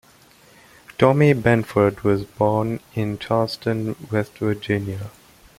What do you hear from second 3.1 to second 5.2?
Charleston, West Virginia.